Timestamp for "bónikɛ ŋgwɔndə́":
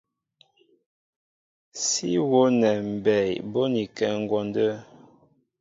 3.51-4.71